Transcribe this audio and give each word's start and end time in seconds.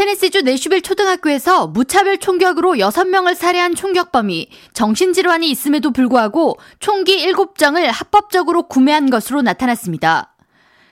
테네시주 0.00 0.40
내슈빌 0.40 0.80
초등학교에서 0.80 1.66
무차별 1.66 2.16
총격으로 2.16 2.70
6명을 2.70 3.34
살해한 3.34 3.74
총격범이 3.74 4.48
정신질환이 4.72 5.50
있음에도 5.50 5.90
불구하고 5.90 6.56
총기 6.78 7.30
7정을 7.30 7.78
합법적으로 7.84 8.62
구매한 8.62 9.10
것으로 9.10 9.42
나타났습니다. 9.42 10.34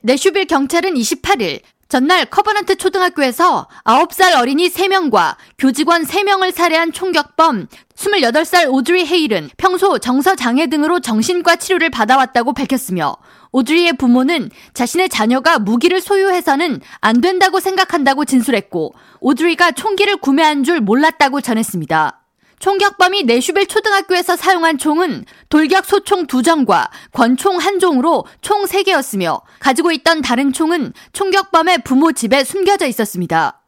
내슈빌 0.02 0.44
경찰은 0.44 0.92
28일 0.92 1.62
전날 1.88 2.26
커버넌트 2.26 2.76
초등학교에서 2.76 3.66
9살 3.84 4.38
어린이 4.38 4.68
3명과 4.68 5.36
교직원 5.56 6.04
3명을 6.04 6.52
살해한 6.52 6.92
총격범 6.92 7.66
28살 7.96 8.70
오드리 8.70 9.06
헤일은 9.06 9.48
평소 9.56 9.98
정서장애 9.98 10.66
등으로 10.66 11.00
정신과 11.00 11.56
치료를 11.56 11.88
받아왔다고 11.88 12.52
밝혔으며 12.52 13.16
오드리의 13.52 13.94
부모는 13.94 14.50
자신의 14.74 15.08
자녀가 15.08 15.58
무기를 15.58 16.02
소유해서는 16.02 16.82
안 17.00 17.20
된다고 17.22 17.58
생각한다고 17.58 18.26
진술했고 18.26 18.92
오드리가 19.20 19.72
총기를 19.72 20.18
구매한 20.18 20.64
줄 20.64 20.80
몰랐다고 20.80 21.40
전했습니다. 21.40 22.17
총격범이 22.58 23.24
내슈빌 23.24 23.66
초등학교에서 23.66 24.36
사용한 24.36 24.78
총은 24.78 25.24
돌격 25.48 25.84
소총 25.84 26.26
2정과 26.26 26.88
권총 27.12 27.58
1정으로 27.58 28.24
총 28.40 28.64
3개였으며 28.64 29.42
가지고 29.60 29.92
있던 29.92 30.22
다른 30.22 30.52
총은 30.52 30.92
총격범의 31.12 31.82
부모 31.84 32.12
집에 32.12 32.44
숨겨져 32.44 32.86
있었습니다. 32.86 33.62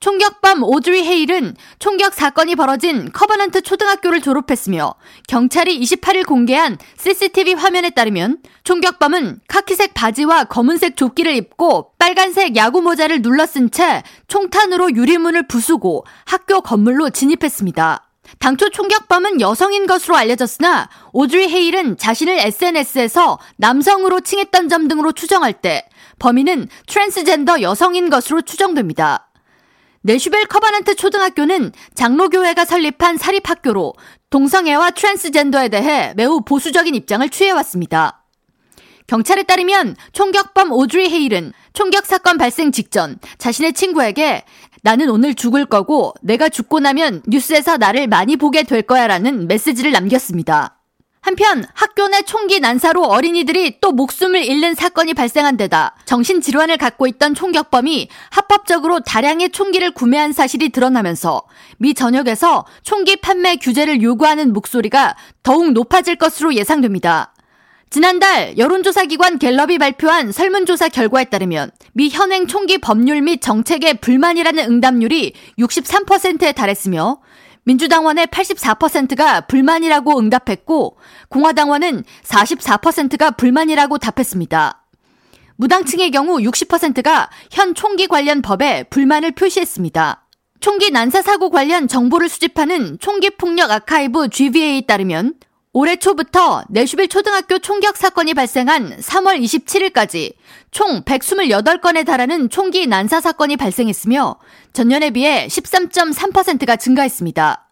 총격범 0.00 0.62
오드리 0.62 1.04
헤일은 1.04 1.54
총격 1.78 2.14
사건이 2.14 2.56
벌어진 2.56 3.12
커버넌트 3.12 3.60
초등학교를 3.60 4.22
졸업했으며 4.22 4.94
경찰이 5.28 5.78
28일 5.78 6.26
공개한 6.26 6.78
CCTV 6.96 7.52
화면에 7.52 7.90
따르면 7.90 8.38
총격범은 8.64 9.40
카키색 9.46 9.92
바지와 9.92 10.44
검은색 10.44 10.96
조끼를 10.96 11.34
입고 11.34 11.92
빨간색 11.98 12.56
야구 12.56 12.80
모자를 12.80 13.20
눌러 13.20 13.44
쓴 13.44 13.70
채 13.70 14.02
총탄으로 14.26 14.94
유리문을 14.94 15.46
부수고 15.46 16.06
학교 16.24 16.62
건물로 16.62 17.10
진입했습니다. 17.10 18.09
당초 18.38 18.70
총격범은 18.70 19.40
여성인 19.40 19.86
것으로 19.86 20.16
알려졌으나 20.16 20.88
오드리 21.12 21.48
헤일은 21.48 21.98
자신을 21.98 22.38
SNS에서 22.38 23.38
남성으로 23.56 24.20
칭했던 24.20 24.68
점 24.68 24.88
등으로 24.88 25.12
추정할 25.12 25.52
때 25.54 25.88
범인은 26.18 26.68
트랜스젠더 26.86 27.62
여성인 27.62 28.10
것으로 28.10 28.42
추정됩니다. 28.42 29.30
내슈빌 30.02 30.46
커버넌트 30.46 30.94
초등학교는 30.94 31.72
장로교회가 31.94 32.64
설립한 32.64 33.18
사립학교로 33.18 33.94
동성애와 34.30 34.92
트랜스젠더에 34.92 35.68
대해 35.68 36.14
매우 36.16 36.40
보수적인 36.40 36.94
입장을 36.94 37.28
취해왔습니다. 37.28 38.24
경찰에 39.06 39.42
따르면 39.42 39.96
총격범 40.12 40.72
오드리 40.72 41.10
헤일은 41.10 41.52
총격 41.72 42.06
사건 42.06 42.38
발생 42.38 42.72
직전 42.72 43.18
자신의 43.38 43.72
친구에게 43.72 44.44
나는 44.82 45.10
오늘 45.10 45.34
죽을 45.34 45.66
거고 45.66 46.14
내가 46.22 46.48
죽고 46.48 46.80
나면 46.80 47.22
뉴스에서 47.26 47.76
나를 47.76 48.06
많이 48.06 48.36
보게 48.36 48.62
될 48.62 48.82
거야 48.82 49.06
라는 49.06 49.46
메시지를 49.46 49.92
남겼습니다. 49.92 50.76
한편 51.22 51.64
학교 51.74 52.08
내 52.08 52.22
총기 52.22 52.60
난사로 52.60 53.04
어린이들이 53.04 53.80
또 53.82 53.92
목숨을 53.92 54.42
잃는 54.42 54.74
사건이 54.74 55.12
발생한 55.12 55.58
데다 55.58 55.94
정신질환을 56.06 56.78
갖고 56.78 57.06
있던 57.06 57.34
총격범이 57.34 58.08
합법적으로 58.30 59.00
다량의 59.00 59.50
총기를 59.50 59.90
구매한 59.90 60.32
사실이 60.32 60.70
드러나면서 60.70 61.42
미 61.76 61.92
전역에서 61.92 62.64
총기 62.82 63.16
판매 63.16 63.56
규제를 63.56 64.00
요구하는 64.00 64.54
목소리가 64.54 65.14
더욱 65.42 65.72
높아질 65.72 66.16
것으로 66.16 66.54
예상됩니다. 66.54 67.34
지난달 67.90 68.56
여론조사기관 68.56 69.40
갤럽이 69.40 69.78
발표한 69.78 70.30
설문조사 70.30 70.90
결과에 70.90 71.24
따르면 71.24 71.72
미 71.92 72.08
현행 72.08 72.46
총기 72.46 72.78
법률 72.78 73.20
및 73.20 73.42
정책에 73.42 73.94
불만이라는 73.94 74.64
응답률이 74.64 75.32
63%에 75.58 76.52
달했으며 76.52 77.18
민주당원의 77.64 78.28
84%가 78.28 79.40
불만이라고 79.42 80.20
응답했고 80.20 80.98
공화당원은 81.30 82.04
44%가 82.22 83.32
불만이라고 83.32 83.98
답했습니다. 83.98 84.84
무당층의 85.56 86.12
경우 86.12 86.38
60%가 86.38 87.28
현 87.50 87.74
총기 87.74 88.06
관련 88.06 88.40
법에 88.40 88.84
불만을 88.84 89.32
표시했습니다. 89.32 90.28
총기 90.60 90.92
난사 90.92 91.22
사고 91.22 91.50
관련 91.50 91.88
정보를 91.88 92.28
수집하는 92.28 92.98
총기 93.00 93.30
폭력 93.30 93.72
아카이브 93.72 94.28
GVA에 94.28 94.82
따르면 94.82 95.34
올해 95.72 95.94
초부터 95.96 96.64
내슈빌 96.68 97.08
초등학교 97.08 97.58
총격 97.60 97.96
사건이 97.96 98.34
발생한 98.34 98.98
3월 98.98 99.40
27일까지 99.40 100.34
총 100.72 101.02
128건에 101.04 102.04
달하는 102.04 102.50
총기 102.50 102.88
난사 102.88 103.20
사건이 103.20 103.56
발생했으며 103.56 104.36
전년에 104.72 105.10
비해 105.10 105.46
13.3%가 105.46 106.74
증가했습니다. 106.76 107.68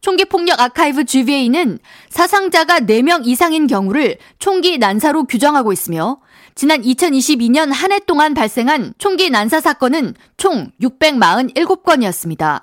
총기 0.00 0.24
폭력 0.26 0.60
아카이브 0.60 1.04
GVA는 1.06 1.80
사상자가 2.08 2.78
4명 2.78 3.26
이상인 3.26 3.66
경우를 3.66 4.18
총기 4.38 4.78
난사로 4.78 5.24
규정하고 5.24 5.72
있으며 5.72 6.20
지난 6.54 6.82
2022년 6.82 7.72
한 7.72 7.90
해 7.90 7.98
동안 7.98 8.32
발생한 8.34 8.94
총기 8.98 9.28
난사 9.28 9.60
사건은 9.60 10.14
총 10.36 10.70
647건이었습니다. 10.80 12.62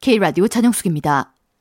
K라디오 0.00 0.46
전영숙입니다. 0.46 1.33